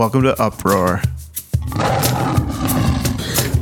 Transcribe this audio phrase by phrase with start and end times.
[0.00, 1.02] Welcome to Uproar.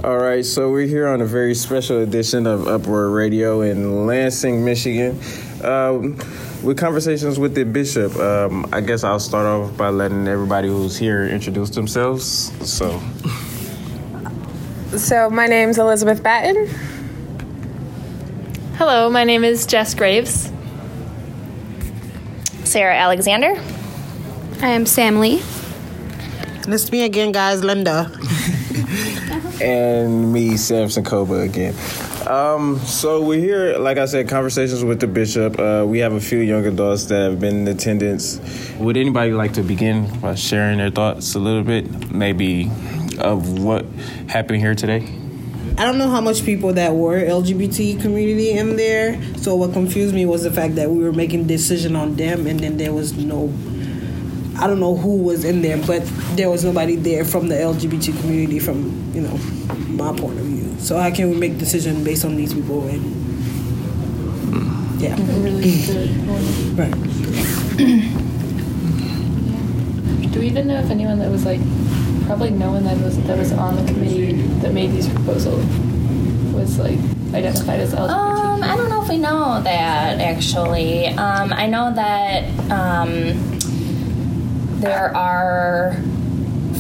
[0.05, 4.65] All right, so we're here on a very special edition of Uproar Radio in Lansing,
[4.65, 5.19] Michigan,
[5.65, 6.17] um,
[6.63, 8.15] with conversations with the bishop.
[8.15, 12.25] Um, I guess I'll start off by letting everybody who's here introduce themselves.
[12.65, 13.01] So,
[14.97, 16.69] So my name's Elizabeth Batten.
[18.77, 20.53] Hello, my name is Jess Graves.
[22.63, 23.61] Sarah Alexander.
[24.63, 25.43] I am Sam Lee.
[26.69, 28.13] And it's me again, guys, Linda.
[29.63, 31.75] and me, Samson Koba again.
[32.27, 35.59] Um, so we're here, like I said, conversations with the bishop.
[35.59, 38.39] Uh, we have a few young adults that have been in attendance.
[38.81, 42.71] Would anybody like to begin by sharing their thoughts a little bit, maybe
[43.19, 43.87] of what
[44.29, 45.11] happened here today?
[45.79, 49.19] I don't know how much people that were LGBT community in there.
[49.39, 52.61] So what confused me was the fact that we were making decision on them, and
[52.61, 53.47] then there was no.
[54.61, 56.03] I don't know who was in there, but
[56.35, 59.37] there was nobody there from the LGBT community, from you know
[59.89, 60.75] my point of view.
[60.81, 62.87] So how can we make decision based on these people?
[62.89, 63.01] And
[65.01, 65.15] yeah,
[66.75, 66.93] right.
[70.33, 71.61] Do we even know if anyone that was like,
[72.27, 75.65] probably no one that was that was on the committee that made these proposals
[76.53, 76.99] was like
[77.33, 78.11] identified as LGBT?
[78.11, 81.07] Um, I don't know if we know that actually.
[81.07, 83.58] Um, I know that um,
[84.79, 85.97] there are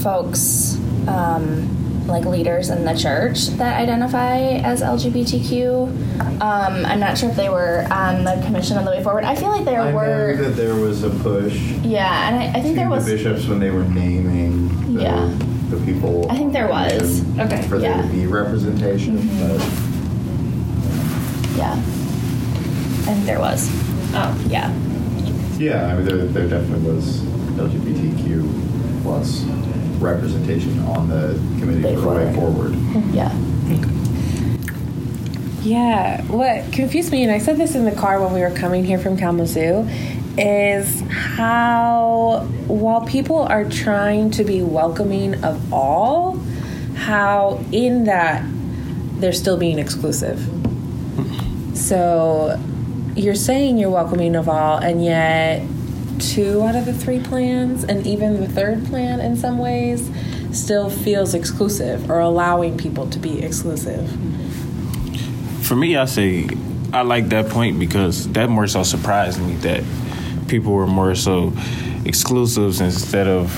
[0.02, 0.76] folks,
[1.08, 6.40] um, like leaders in the church, that identify as LGBTQ.
[6.40, 9.24] Um, I'm not sure if they were on the commission on the way forward.
[9.24, 10.36] I feel like there I were.
[10.36, 13.04] that there was a push Yeah, and I, I think there was.
[13.04, 15.38] the bishops when they were naming the, Yeah.
[15.70, 16.26] the people.
[16.30, 17.22] I think there was.
[17.38, 17.62] Okay.
[17.62, 18.02] For there Yeah.
[18.02, 19.60] to be representation, But
[21.56, 21.72] Yeah.
[21.72, 23.68] I think there was.
[24.14, 24.72] Oh, Yeah.
[25.58, 27.22] yeah, I mean, there, there definitely was
[27.58, 29.42] LGBTQ plus
[30.00, 32.74] representation on the committee Way for the way forward.
[32.74, 33.04] forward.
[33.14, 33.34] Yeah.
[35.62, 38.84] Yeah, what confused me, and I said this in the car when we were coming
[38.84, 39.86] here from Kalamazoo,
[40.38, 46.38] is how while people are trying to be welcoming of all,
[46.94, 48.44] how in that
[49.20, 50.38] they're still being exclusive.
[51.76, 52.58] So
[53.16, 55.62] you're saying you're welcoming of all, and yet
[56.18, 60.10] two out of the three plans, and even the third plan in some ways,
[60.52, 64.08] still feels exclusive or allowing people to be exclusive.
[65.62, 66.48] For me, I say
[66.92, 69.84] I like that point because that more so surprised me that
[70.48, 71.52] people were more so
[72.04, 73.52] exclusives instead of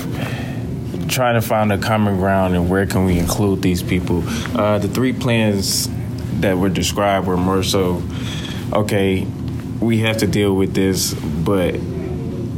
[1.07, 4.23] trying to find a common ground and where can we include these people.
[4.57, 5.89] Uh, the three plans
[6.41, 8.03] that were described were more so
[8.73, 9.27] okay,
[9.81, 11.75] we have to deal with this, but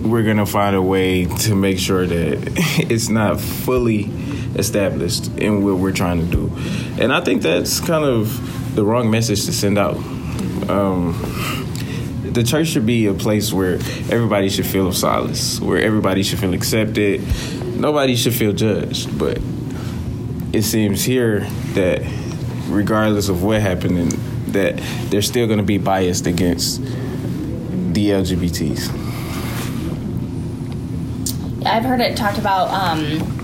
[0.04, 2.40] we're gonna find a way to make sure that
[2.90, 4.04] it's not fully
[4.56, 6.52] established in what we're trying to do.
[7.02, 9.96] And I think that's kind of the wrong message to send out.
[10.70, 11.20] Um,
[12.24, 13.76] the church should be a place where
[14.10, 17.22] everybody should feel of solace, where everybody should feel accepted.
[17.80, 19.18] Nobody should feel judged.
[19.18, 19.40] But
[20.52, 21.42] it seems here
[21.74, 22.02] that
[22.68, 24.12] regardless of what happened,
[24.54, 24.78] that
[25.10, 29.03] they're still going to be biased against the LGBTs.
[31.74, 32.70] I've heard it talked about.
[32.70, 33.40] Um,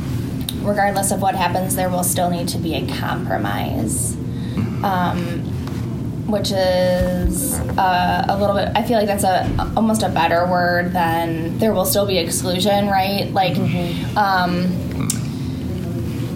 [0.62, 4.16] regardless of what happens, there will still need to be a compromise,
[4.84, 5.41] um,
[6.28, 8.69] which is uh, a little bit.
[8.75, 12.88] I feel like that's a almost a better word than there will still be exclusion,
[12.88, 13.31] right?
[13.31, 13.57] Like,
[14.16, 15.07] um,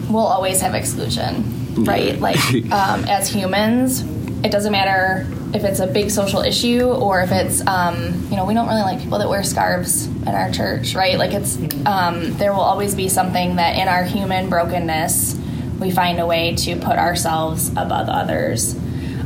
[0.10, 2.20] we'll always have exclusion, right?
[2.20, 2.38] Like,
[2.72, 4.02] um, as humans,
[4.44, 8.46] it doesn't matter if it's a big social issue or if it's um, you know
[8.46, 11.18] we don't really like people that wear scarves in our church right?
[11.18, 15.40] Like it's um, there will always be something that in our human brokenness
[15.80, 18.75] we find a way to put ourselves above others.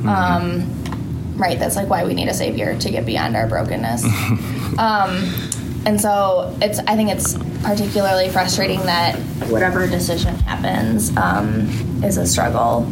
[0.07, 0.73] Um,
[1.35, 4.05] right that's like why we need a savior to get beyond our brokenness.
[4.77, 5.33] Um,
[5.87, 9.15] and so it's i think it's particularly frustrating that
[9.49, 11.67] whatever decision happens um,
[12.03, 12.85] is a struggle.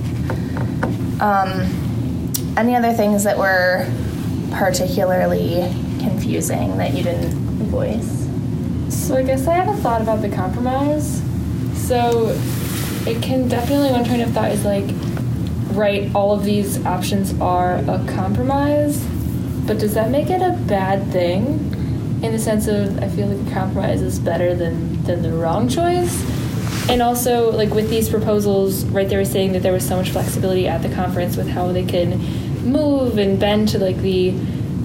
[1.21, 1.85] Um,
[2.57, 3.86] any other things that were
[4.52, 5.56] particularly
[6.00, 7.34] confusing that you didn't
[7.68, 8.25] voice?
[8.90, 11.22] So I guess I have a thought about the compromise.
[11.75, 12.36] So
[13.06, 14.86] it can definitely one train of thought is like,
[15.75, 19.04] right, all of these options are a compromise,
[19.68, 21.74] but does that make it a bad thing?
[22.24, 25.68] In the sense of I feel like a compromise is better than than the wrong
[25.68, 26.24] choice.
[26.90, 30.12] And also, like with these proposals, right, they were saying that there was so much
[30.12, 32.19] flexibility at the conference with how they could
[32.65, 34.31] move and bend to like the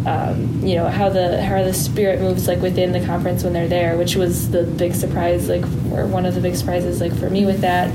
[0.07, 3.69] um, you know how the how the spirit moves like within the conference when they're
[3.69, 5.63] there, which was the big surprise, like
[5.93, 7.89] or one of the big surprises, like for me with that.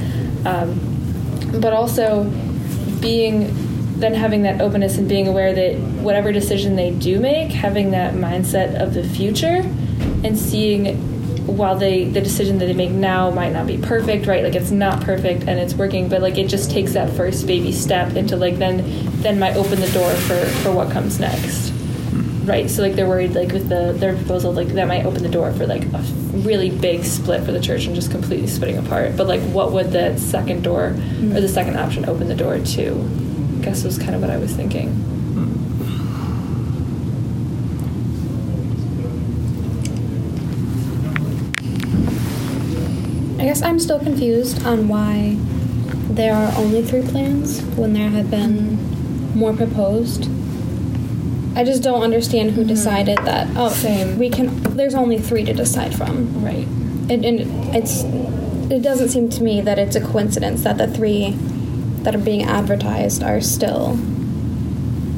[0.45, 0.79] Um,
[1.59, 2.25] but also
[3.01, 3.51] being
[3.99, 8.13] then having that openness and being aware that whatever decision they do make, having that
[8.13, 9.61] mindset of the future
[10.23, 10.97] and seeing
[11.47, 14.43] while they the decision that they make now might not be perfect, right?
[14.43, 17.71] Like it's not perfect and it's working, but like it just takes that first baby
[17.71, 18.79] step into like then
[19.25, 21.72] then might open the door for for what comes next.
[22.45, 22.69] Right.
[22.69, 25.51] So like they're worried like with the their proposal like that might open the door
[25.51, 26.01] for like a
[26.45, 29.18] really big split for the church and just completely splitting apart.
[29.18, 33.10] But like what would the second door or the second option open the door to?
[33.57, 34.89] I guess was kind of what I was thinking.
[43.39, 45.36] I guess I'm still confused on why
[46.13, 48.94] there are only three plans when there have been
[49.35, 50.29] more proposed.
[51.57, 53.47] I just don't understand who decided that.
[53.55, 54.19] Oh, Same.
[54.19, 54.61] We can.
[54.75, 56.43] There's only three to decide from.
[56.43, 56.67] Right.
[57.09, 58.03] and, and it's
[58.71, 61.31] it doesn't seem to me that it's a coincidence that the three
[62.03, 63.91] that are being advertised are still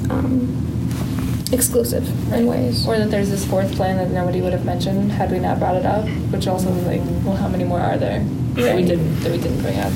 [0.10, 2.88] um, exclusive in ways.
[2.88, 5.76] Or that there's this fourth plan that nobody would have mentioned had we not brought
[5.76, 8.20] it up, which also was like, well, how many more are there
[8.56, 9.94] that we didn't that we didn't bring up?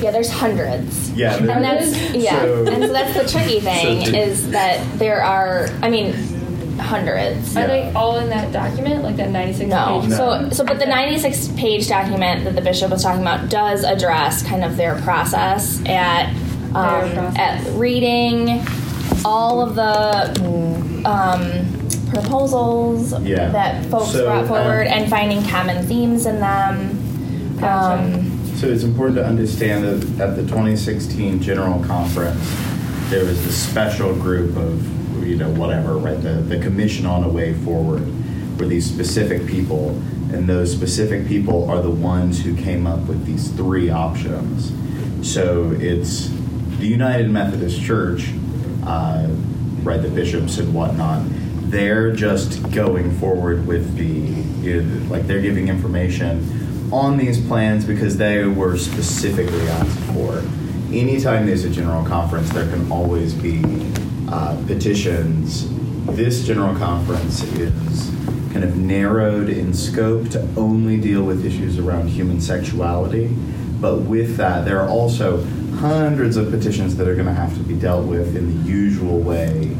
[0.00, 1.10] Yeah, there's hundreds.
[1.12, 2.14] Yeah, there and that's is.
[2.24, 5.68] yeah, So- and so that's the tricky thing So is that there are.
[5.82, 6.12] I mean,
[6.78, 7.56] hundreds.
[7.56, 10.00] Are they all in that document, like that 96 No.
[10.02, 10.12] page?
[10.12, 14.42] So, so, but the 96 page document that the bishop was talking about does address
[14.46, 16.28] kind of their process at
[16.74, 17.66] um, Their process.
[17.66, 18.64] at reading
[19.24, 23.48] all of the um, proposals Yeah.
[23.48, 27.56] that folks So, brought forward um, and finding common themes in them.
[27.58, 28.17] Gotcha.
[28.58, 32.42] So it's important to understand that at the 2016 General Conference,
[33.08, 36.20] there was this special group of, you know, whatever, right?
[36.20, 38.02] The, the Commission on a Way Forward
[38.58, 39.90] were these specific people,
[40.32, 44.72] and those specific people are the ones who came up with these three options.
[45.22, 46.28] So it's
[46.78, 48.28] the United Methodist Church,
[48.84, 49.28] uh,
[49.84, 51.22] right, the bishops and whatnot,
[51.70, 54.04] they're just going forward with the,
[54.66, 60.42] you know, like, they're giving information on these plans because they were specifically asked for.
[60.92, 63.62] Anytime there's a general conference, there can always be
[64.28, 65.68] uh, petitions.
[66.06, 68.10] This general conference is
[68.52, 73.26] kind of narrowed in scope to only deal with issues around human sexuality.
[73.80, 75.44] But with that, there are also
[75.76, 79.20] hundreds of petitions that are going to have to be dealt with in the usual
[79.20, 79.76] way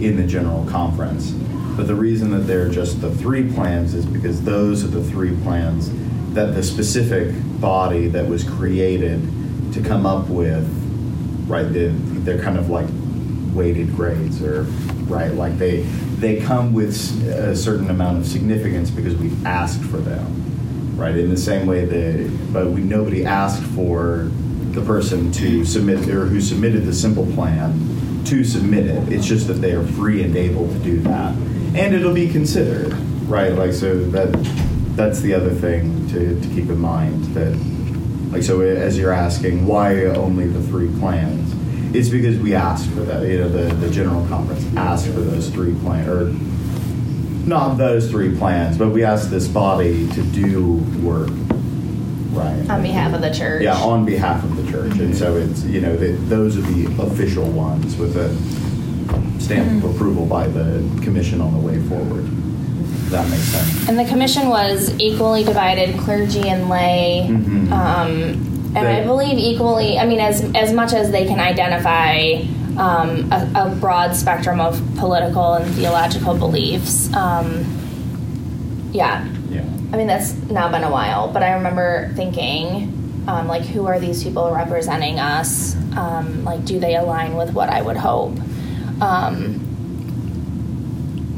[0.00, 1.32] in the general conference.
[1.76, 5.36] But the reason that they're just the three plans is because those are the three
[5.42, 5.90] plans
[6.34, 9.20] that the specific body that was created
[9.72, 10.66] to come up with,
[11.46, 11.64] right?
[11.64, 12.86] They're, they're kind of like
[13.54, 14.62] weighted grades, or
[15.06, 15.82] right, like they
[16.16, 16.94] they come with
[17.28, 21.16] a certain amount of significance because we asked for them, right?
[21.16, 24.30] In the same way that, but we nobody asked for
[24.70, 29.12] the person to submit or who submitted the simple plan to submit it.
[29.12, 31.34] It's just that they are free and able to do that,
[31.74, 32.94] and it'll be considered,
[33.28, 33.52] right?
[33.52, 34.32] Like so that
[34.96, 37.52] that's the other thing to, to keep in mind that
[38.32, 41.54] like so as you're asking why only the three plans
[41.94, 45.48] it's because we asked for that you know the, the general conference asked for those
[45.50, 46.30] three plans or
[47.46, 51.30] not those three plans but we asked this body to do work
[52.32, 52.70] right?
[52.70, 53.62] On behalf of the church.
[53.62, 54.92] yeah on behalf of the church.
[54.98, 55.50] And so mm-hmm.
[55.50, 58.28] it's you know the, those are the official ones with a
[59.40, 59.94] stamp of mm-hmm.
[59.94, 62.26] approval by the commission on the way forward
[63.10, 67.26] that makes sense And the commission was equally divided, clergy and lay.
[67.28, 67.70] Mhm.
[67.70, 72.42] Um, and I believe equally, I mean, as, as much as they can identify
[72.78, 77.12] um, a, a broad spectrum of political and theological beliefs.
[77.12, 77.66] Um,
[78.92, 79.28] yeah.
[79.50, 83.86] yeah I mean, that's now been a while, but I remember thinking, um, like, who
[83.86, 85.76] are these people representing us?
[85.96, 88.38] Um, like, do they align with what I would hope?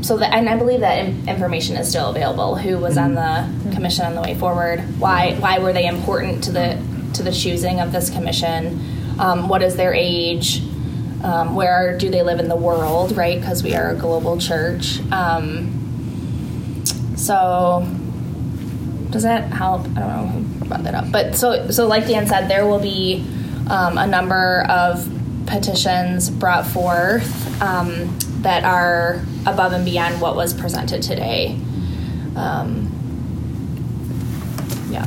[0.05, 2.57] So that, and I believe that information is still available.
[2.57, 4.81] Who was on the commission on the way forward?
[5.01, 6.79] Why why were they important to the
[7.15, 9.17] to the choosing of this commission?
[9.19, 10.63] Um, what is their age?
[11.23, 13.17] Um, where do they live in the world?
[13.17, 15.01] Right, because we are a global church.
[15.11, 16.85] Um,
[17.17, 17.89] so
[19.09, 19.87] does that help?
[19.97, 22.79] I don't know who brought that up, but so so like Dan said, there will
[22.79, 23.27] be
[23.71, 25.09] um, a number of
[25.47, 31.59] petitions brought forth um, that are above and beyond what was presented today.
[32.37, 32.91] Um,
[34.91, 35.07] yeah.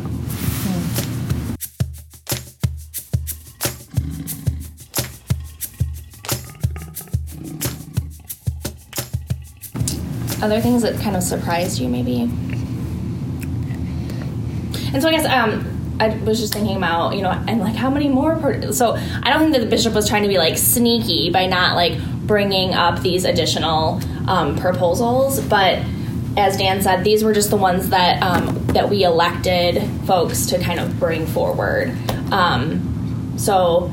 [10.41, 12.22] other things that kind of surprised you, maybe?
[14.94, 17.89] And so I guess um, I was just thinking about you know, and like how
[17.89, 18.36] many more?
[18.36, 21.46] Per- so I don't think that the bishop was trying to be like sneaky by
[21.48, 25.79] not like bringing up these additional um, proposals, but
[26.38, 30.60] as Dan said, these were just the ones that um, that we elected folks to
[30.60, 31.96] kind of bring forward.
[32.31, 33.91] Um, so,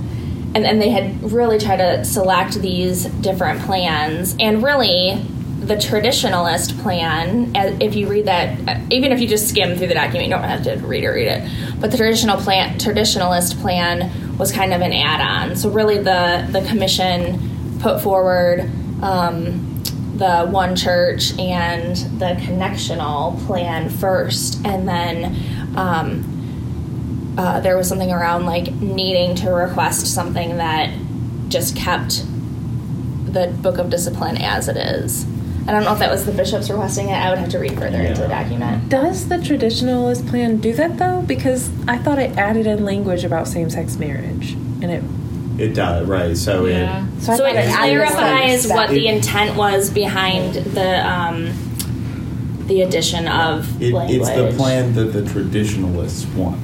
[0.55, 5.25] and and they had really tried to select these different plans, and really.
[5.65, 7.57] The traditionalist plan.
[7.81, 10.63] If you read that, even if you just skim through the document, you don't have
[10.65, 11.81] to read it, read it.
[11.81, 15.57] But the traditional plan, traditionalist plan, was kind of an add-on.
[15.57, 19.74] So really, the the commission put forward um,
[20.17, 28.13] the one church and the connectional plan first, and then um, uh, there was something
[28.13, 30.91] around like needing to request something that
[31.49, 32.25] just kept
[33.27, 35.27] the book of discipline as it is.
[35.67, 37.15] I don't know if that was the bishops requesting it.
[37.15, 38.89] I would have to read further into the document.
[38.91, 41.23] Does the traditionalist plan do that though?
[41.23, 45.03] Because I thought it added in language about same-sex marriage, and it.
[45.59, 46.37] It does, right.
[46.37, 47.07] So Yeah.
[47.07, 51.53] it, So, I So it clarifies what the intent was behind the um,
[52.67, 54.21] the addition of it language.
[54.21, 56.61] it's the plan that the traditionalists want.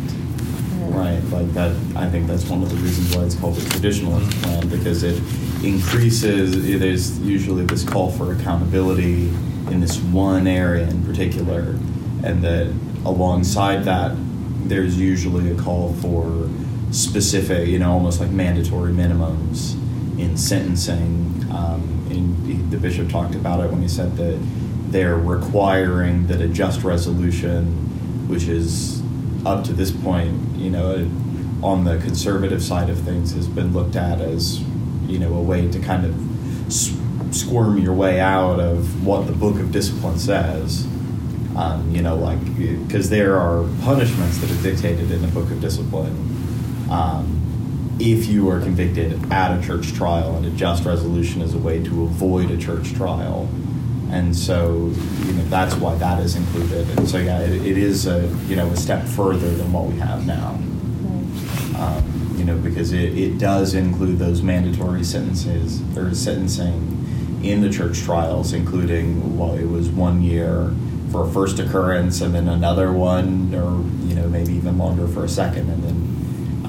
[0.88, 4.32] Right, like that, I think that's one of the reasons why it's called the traditionalist
[4.42, 5.22] plan, because it
[5.62, 9.28] increases, there's usually this call for accountability
[9.70, 11.76] in this one area in particular,
[12.24, 12.72] and that
[13.04, 14.16] alongside that,
[14.64, 16.48] there's usually a call for
[16.90, 19.74] specific, you know, almost like mandatory minimums
[20.18, 21.46] in sentencing.
[21.50, 24.38] Um, and the bishop talked about it when he said that
[24.88, 27.66] they're requiring that a just resolution,
[28.28, 29.02] which is
[29.46, 31.08] up to this point, you know,
[31.62, 34.60] on the conservative side of things, has been looked at as,
[35.06, 36.72] you know, a way to kind of
[37.32, 40.86] squirm your way out of what the book of discipline says.
[41.56, 45.60] Um, you know, like, because there are punishments that are dictated in the book of
[45.60, 46.29] discipline.
[46.90, 51.58] Um, if you are convicted at a church trial, and a just resolution is a
[51.58, 53.48] way to avoid a church trial.
[54.10, 54.90] And so,
[55.24, 56.88] you know, that's why that is included.
[56.98, 59.98] And so, yeah, it, it is a, you know, a step further than what we
[59.98, 60.58] have now.
[61.78, 67.70] Um, you know, because it, it does include those mandatory sentences or sentencing in the
[67.70, 70.74] church trials, including, well, it was one year
[71.12, 75.24] for a first occurrence and then another one, or, you know, maybe even longer for
[75.24, 76.09] a second, and then,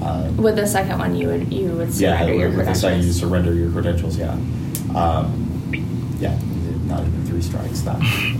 [0.02, 3.04] uh, With the second one, you would you would yeah, surrender your with the second
[3.04, 3.20] you credentials.
[3.20, 4.32] surrender your credentials, yeah.
[4.96, 6.38] Um, yeah,
[6.86, 8.00] not even three strikes, that.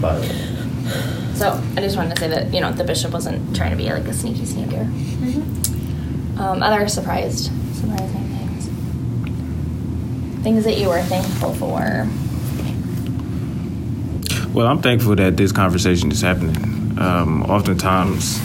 [0.00, 0.22] But,
[1.34, 3.88] So I just wanted to say that you know the bishop wasn't trying to be
[3.90, 4.84] like a sneaky sneaker.
[4.84, 6.40] Mm-hmm.
[6.40, 8.68] Um, other surprised surprising things,
[10.44, 12.06] things that you were thankful for.
[14.52, 16.98] Well, I'm thankful that this conversation is happening.
[16.98, 18.38] Um, oftentimes,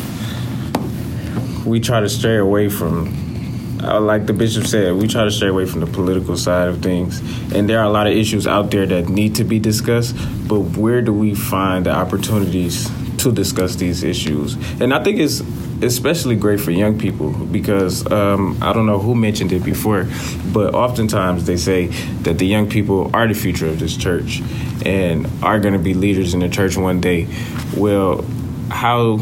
[1.65, 5.49] we try to stray away from, uh, like the bishop said, we try to stray
[5.49, 7.19] away from the political side of things.
[7.53, 10.15] And there are a lot of issues out there that need to be discussed,
[10.47, 14.55] but where do we find the opportunities to discuss these issues?
[14.81, 15.41] And I think it's
[15.83, 20.07] especially great for young people because um, I don't know who mentioned it before,
[20.53, 21.87] but oftentimes they say
[22.23, 24.41] that the young people are the future of this church
[24.85, 27.27] and are going to be leaders in the church one day.
[27.75, 28.23] Well,
[28.69, 29.17] how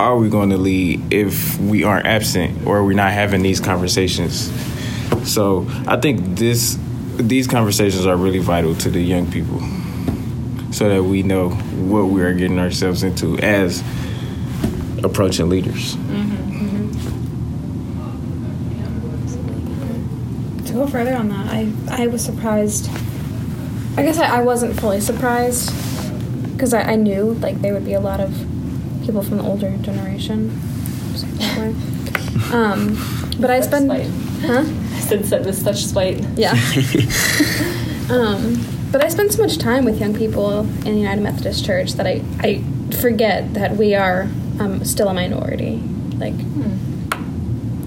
[0.00, 4.50] are we going to lead if we aren't absent or we're not having these conversations?
[5.30, 6.78] So I think this
[7.16, 9.60] these conversations are really vital to the young people
[10.72, 13.84] so that we know what we are getting ourselves into as
[15.04, 15.96] approaching leaders.
[15.96, 16.36] Mm-hmm.
[20.56, 20.64] Mm-hmm.
[20.64, 22.88] To go further on that, I I was surprised.
[23.98, 25.70] I guess I, I wasn't fully surprised
[26.52, 28.49] because I, I knew like there would be a lot of
[29.04, 30.50] people from the older generation.
[31.38, 31.74] that.
[32.52, 32.96] Um,
[33.40, 34.06] but I spend, spite.
[34.40, 34.64] huh?
[34.66, 36.20] I said said with such spite.
[36.36, 36.52] Yeah.
[38.10, 41.92] um, but I spend so much time with young people in the United Methodist Church
[41.92, 42.64] that I, I
[43.00, 44.22] forget that we are
[44.58, 45.76] um, still a minority.
[46.16, 46.36] Like,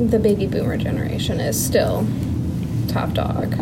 [0.10, 2.08] the baby boomer generation is still
[2.88, 3.54] top dog.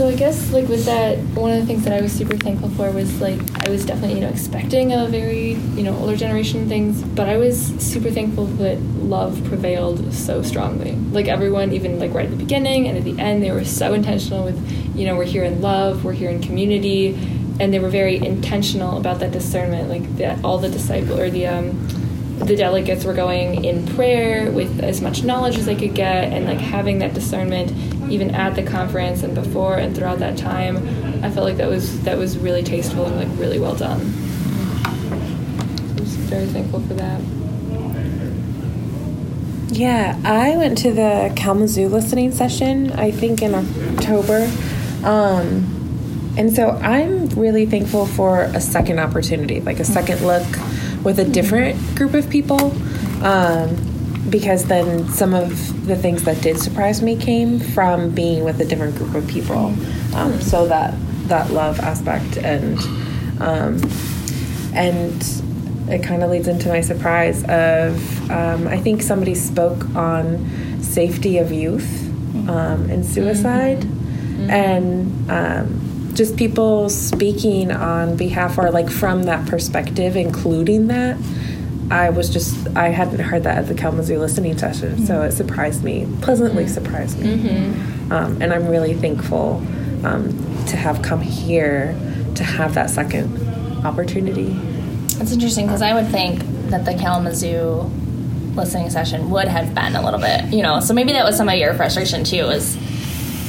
[0.00, 2.70] So I guess like with that, one of the things that I was super thankful
[2.70, 6.70] for was like I was definitely you know expecting a very you know older generation
[6.70, 10.92] things, but I was super thankful that love prevailed so strongly.
[10.92, 13.92] Like everyone, even like right at the beginning and at the end, they were so
[13.92, 17.08] intentional with you know we're here in love, we're here in community,
[17.60, 19.90] and they were very intentional about that discernment.
[19.90, 21.72] Like that all the disciple or the um,
[22.38, 26.46] the delegates were going in prayer with as much knowledge as they could get and
[26.46, 27.70] like having that discernment
[28.10, 30.76] even at the conference and before and throughout that time.
[31.24, 34.00] I felt like that was that was really tasteful and like really well done.
[34.82, 37.20] I'm very thankful for that.
[39.72, 44.50] Yeah, I went to the Kalamazoo listening session, I think in October.
[45.04, 50.46] Um, and so I'm really thankful for a second opportunity, like a second look
[51.04, 52.72] with a different group of people.
[53.24, 53.89] Um,
[54.28, 58.64] because then some of the things that did surprise me came from being with a
[58.64, 59.74] different group of people.
[60.14, 60.94] Um, so that
[61.28, 62.78] that love aspect and
[63.40, 63.80] um,
[64.74, 65.42] and
[65.88, 71.38] it kind of leads into my surprise of um, I think somebody spoke on safety
[71.38, 72.08] of youth
[72.48, 73.84] um, and suicide
[74.48, 81.16] and um, just people speaking on behalf or like from that perspective, including that.
[81.90, 85.82] I was just I hadn't heard that at the Kalamazoo listening session, so it surprised
[85.84, 87.34] me, pleasantly surprised me,
[88.10, 89.56] um, and I'm really thankful
[90.04, 90.28] um,
[90.66, 91.94] to have come here
[92.36, 94.56] to have that second opportunity.
[95.20, 97.90] It's interesting because I would think that the Kalamazoo
[98.54, 100.80] listening session would have been a little bit, you know.
[100.80, 102.76] So maybe that was some of your frustration too, was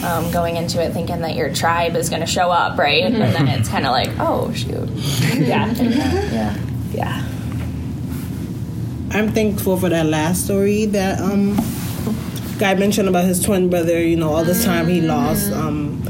[0.04, 3.04] um, going into it thinking that your tribe is going to show up, right?
[3.04, 4.90] And then it's kind of like, oh shoot,
[5.38, 6.58] Yeah, yeah.
[6.92, 7.28] yeah.
[9.14, 11.58] I'm thankful for that last story that um
[12.58, 14.02] guy mentioned about his twin brother.
[14.02, 15.52] You know, all this time he lost.
[15.52, 16.02] Um,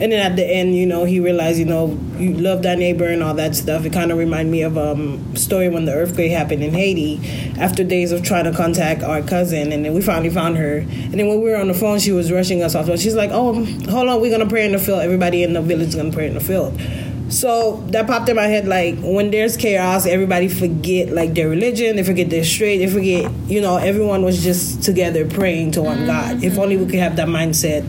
[0.00, 3.06] and then at the end, you know, he realized, you know, you love that neighbor
[3.06, 3.84] and all that stuff.
[3.84, 7.20] It kind of reminded me of um story when the earthquake happened in Haiti.
[7.58, 10.78] After days of trying to contact our cousin, and then we finally found her.
[10.78, 12.86] And then when we were on the phone, she was rushing us off.
[12.98, 13.52] She's like, "Oh,
[13.90, 15.02] hold on, we're gonna pray in the field.
[15.02, 16.80] Everybody in the village is gonna pray in the field."
[17.28, 21.96] So that popped in my head like when there's chaos, everybody forget like their religion,
[21.96, 26.06] they forget their straight, they forget, you know, everyone was just together praying to one
[26.06, 26.42] God.
[26.42, 26.60] If mm-hmm.
[26.60, 27.84] only we could have that mindset,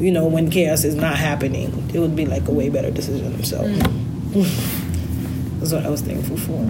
[0.00, 3.42] you know, when chaos is not happening, it would be like a way better decision.
[3.42, 3.88] So mm.
[5.58, 6.62] that's what I was thankful for.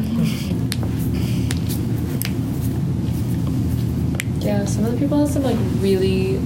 [4.42, 6.38] Yeah, some of the people had some like really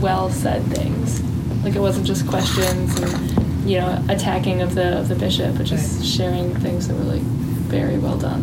[0.00, 1.22] well said things.
[1.62, 3.33] Like it wasn't just questions and
[3.64, 7.22] you know attacking of the of the bishop, but just sharing things that were like
[7.22, 8.42] very well done.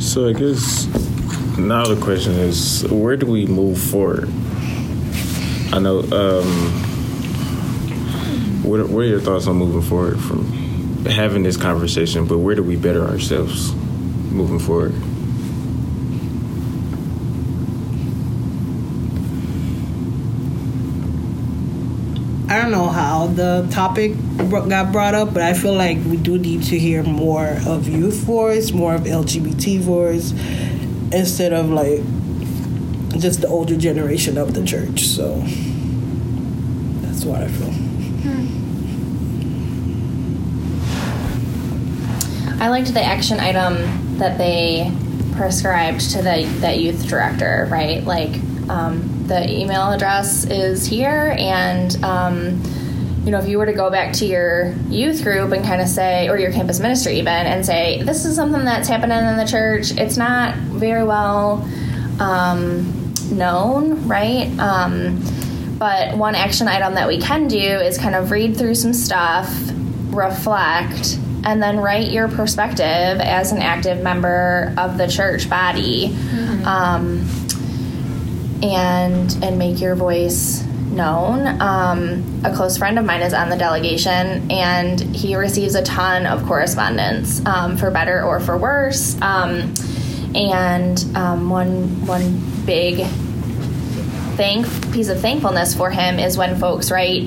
[0.00, 0.86] So I guess
[1.58, 4.28] now the question is, where do we move forward?
[5.72, 6.00] I know.
[6.00, 6.82] Um,
[8.62, 12.26] what, are- what are your thoughts on moving forward from having this conversation?
[12.26, 14.94] But where do we better ourselves moving forward?
[22.56, 24.14] I don't know how the topic
[24.48, 28.16] got brought up, but I feel like we do need to hear more of youth
[28.20, 30.32] voice, more of LGBT voice,
[31.12, 32.00] instead of like
[33.20, 35.02] just the older generation of the church.
[35.02, 35.36] So
[37.02, 37.74] that's what I feel.
[42.58, 44.90] I liked the action item that they
[45.36, 48.02] prescribed to the that youth director, right?
[48.02, 48.34] Like
[48.70, 52.62] um, the email address is here, and um,
[53.24, 55.88] you know, if you were to go back to your youth group and kind of
[55.88, 59.44] say, or your campus ministry even, and say, this is something that's happening in the
[59.44, 59.90] church.
[59.92, 61.68] It's not very well
[62.20, 64.46] um, known, right?
[64.60, 65.20] Um,
[65.76, 69.52] but one action item that we can do is kind of read through some stuff,
[70.10, 72.86] reflect, and then write your perspective
[73.20, 76.16] as an active member of the church body,
[76.64, 77.26] um,
[78.62, 80.64] and and make your voice
[80.96, 81.60] known.
[81.60, 86.26] Um, a close friend of mine is on the delegation, and he receives a ton
[86.26, 89.20] of correspondence, um, for better or for worse.
[89.20, 89.74] Um,
[90.34, 93.06] and um, one one big
[94.36, 97.22] thank piece of thankfulness for him is when folks write,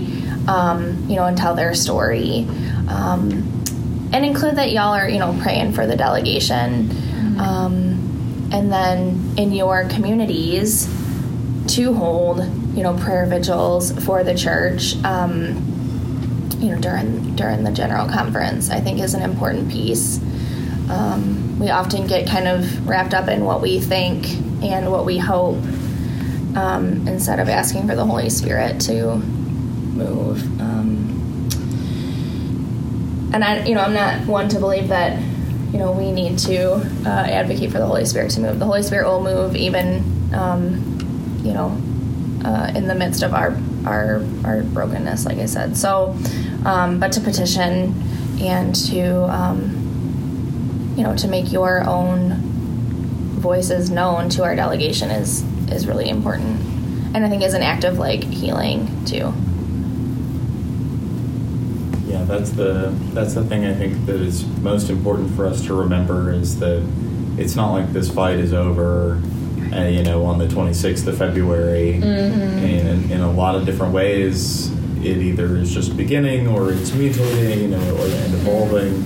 [0.48, 2.48] um, you know, and tell their story,
[2.88, 3.30] um,
[4.12, 6.90] and include that y'all are, you know, praying for the delegation,
[7.40, 10.88] um, and then in your communities
[11.70, 12.40] to hold,
[12.76, 14.96] you know, prayer vigils for the church.
[15.04, 15.66] Um,
[16.60, 20.20] you know, during during the general conference, I think is an important piece.
[20.90, 24.28] Um, we often get kind of wrapped up in what we think
[24.64, 25.58] and what we hope
[26.56, 30.44] um, instead of asking for the Holy Spirit to move.
[30.60, 31.50] Um,
[33.34, 35.22] and I, you know, I'm not one to believe that,
[35.72, 36.74] you know, we need to
[37.06, 38.60] uh, advocate for the Holy Spirit to move.
[38.60, 40.99] The Holy Spirit will move even, um,
[41.44, 41.78] you know,
[42.44, 45.78] uh, in the midst of our our our brokenness, like I said.
[45.78, 46.16] So,
[46.66, 47.94] um, but to petition
[48.42, 52.34] and to, um, you know, to make your own
[53.40, 56.60] voices known to our delegation is is really important,
[57.16, 59.34] and I think is an act of like healing too.
[62.08, 65.74] Yeah, that's the that's the thing I think that is most important for us to
[65.74, 66.86] remember is that
[67.38, 69.22] it's not like this fight is over,
[69.74, 71.94] uh, you know, on the 26th of February.
[71.96, 76.92] And in, in a lot of different ways, it either is just beginning or it's
[76.92, 79.04] mutating, you know, or and evolving.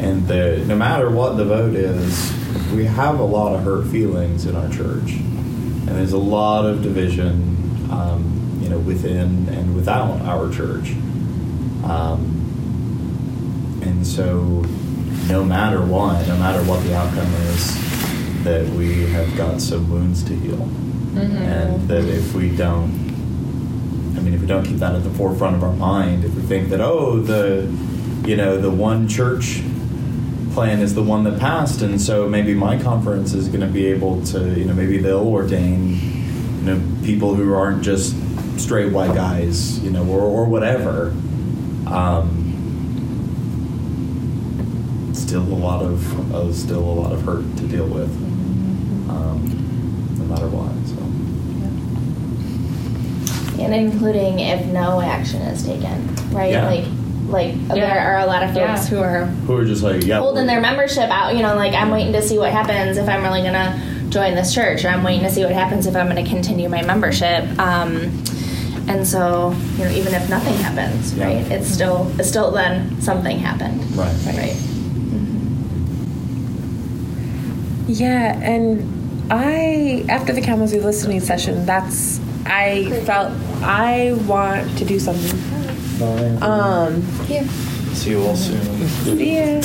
[0.00, 2.32] And the, no matter what the vote is,
[2.74, 6.82] we have a lot of hurt feelings in our church, and there's a lot of
[6.82, 10.90] division, um, you know, within and without our church.
[11.84, 12.32] Um,
[13.82, 14.64] and so,
[15.28, 17.76] no matter what, no matter what the outcome is,
[18.46, 20.62] that we have got some wounds to heal.
[21.16, 22.90] And that if we don't,
[24.16, 26.42] I mean, if we don't keep that at the forefront of our mind, if we
[26.42, 27.68] think that, oh, the,
[28.24, 29.62] you know, the one church
[30.52, 33.86] plan is the one that passed, and so maybe my conference is going to be
[33.86, 35.96] able to, you know, maybe they'll ordain,
[36.58, 38.14] you know, people who aren't just
[38.58, 41.08] straight white guys, you know, or, or whatever.
[41.86, 42.44] Um,
[45.14, 48.10] still a lot of uh, still a lot of hurt to deal with,
[49.16, 50.72] um, no matter what.
[50.86, 50.96] So
[53.58, 53.64] Yeah.
[53.66, 56.52] and including if no action is taken, right?
[56.52, 56.66] Yeah.
[56.66, 56.84] Like,
[57.28, 58.84] like there are a lot of folks Yeah.
[58.86, 61.34] who are who are just like yeah, holding their membership out.
[61.34, 64.54] You know, like I'm waiting to see what happens if I'm really gonna join this
[64.54, 67.44] church, or I'm waiting to see what happens if I'm gonna continue my membership.
[67.58, 68.22] Um,
[68.88, 71.24] and so, you know, even if nothing happens, Yeah.
[71.24, 71.50] right?
[71.50, 74.14] It's still, it's still then something happened, Right.
[74.26, 74.56] Right.
[77.88, 78.95] Yeah, and
[79.30, 85.40] I after the Kalamazoo listening session, that's I felt I want to do something.
[86.42, 87.02] Um,
[87.94, 89.18] See you all soon.
[89.18, 89.60] yeah,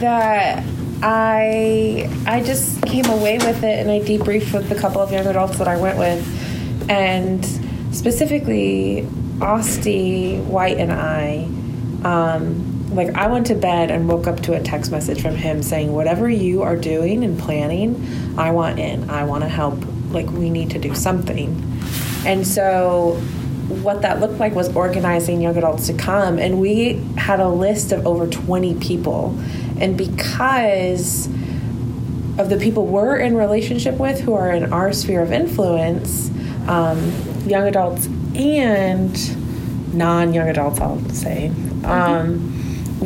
[0.00, 0.64] that
[1.02, 5.26] I I just came away with it, and I debriefed with the couple of young
[5.26, 7.44] adults that I went with, and
[7.94, 9.06] specifically,
[9.38, 11.48] Osty White and I.
[12.04, 15.62] Um, like I went to bed and woke up to a text message from him
[15.62, 19.10] saying, "Whatever you are doing and planning, I want in.
[19.10, 19.84] I want to help.
[20.10, 21.62] Like we need to do something."
[22.24, 23.20] And so
[23.68, 27.90] what that looked like was organizing young adults to come and we had a list
[27.90, 29.36] of over 20 people
[29.80, 31.26] and because
[32.38, 36.30] of the people we're in relationship with who are in our sphere of influence
[36.68, 37.12] um,
[37.44, 41.48] young adults and non-young adults i'll say
[41.84, 42.55] um,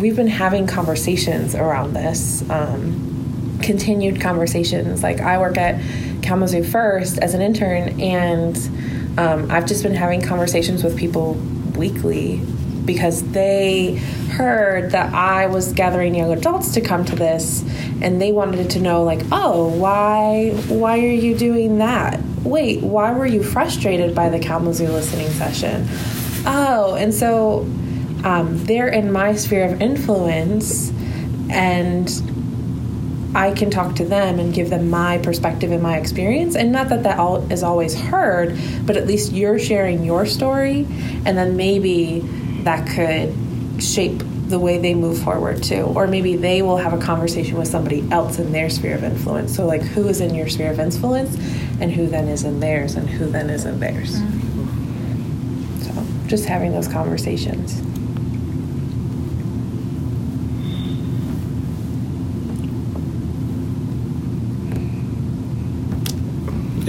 [0.00, 5.02] we've been having conversations around this um, continued conversations.
[5.02, 5.80] Like i work at
[6.22, 8.56] kalamazoo first as an intern and
[9.18, 11.34] um, I've just been having conversations with people
[11.76, 12.40] weekly
[12.84, 13.96] because they
[14.30, 17.62] heard that I was gathering young adults to come to this
[18.00, 22.20] and they wanted to know like oh why why are you doing that?
[22.42, 25.86] Wait why were you frustrated by the Kalamazoo listening session?
[26.46, 27.66] Oh and so
[28.24, 30.92] um, they're in my sphere of influence
[31.50, 32.08] and
[33.34, 36.56] I can talk to them and give them my perspective and my experience.
[36.56, 40.86] And not that that all is always heard, but at least you're sharing your story,
[41.24, 42.20] and then maybe
[42.64, 43.32] that could
[43.82, 45.82] shape the way they move forward too.
[45.82, 49.54] Or maybe they will have a conversation with somebody else in their sphere of influence.
[49.54, 51.36] So, like, who is in your sphere of influence,
[51.80, 54.16] and who then is in theirs, and who then is in theirs.
[55.86, 57.80] So, just having those conversations.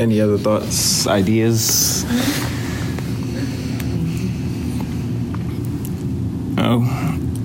[0.01, 2.03] Any other thoughts, ideas?
[6.57, 6.81] Oh,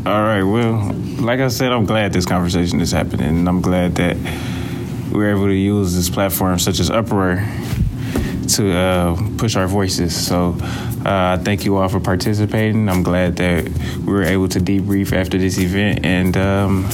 [0.07, 0.43] all right.
[0.43, 0.91] Well,
[1.21, 4.17] like I said, I'm glad this conversation is happening, and I'm glad that
[5.13, 7.47] we're able to use this platform, such as Uproar,
[8.55, 10.17] to uh, push our voices.
[10.17, 10.57] So,
[11.05, 12.89] uh, thank you all for participating.
[12.89, 16.89] I'm glad that we were able to debrief after this event, and um,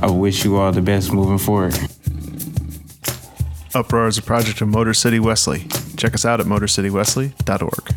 [0.00, 1.76] I wish you all the best moving forward.
[3.74, 5.66] Uproar is a project of Motor City Wesley.
[5.96, 7.94] Check us out at motorcitywesley.org.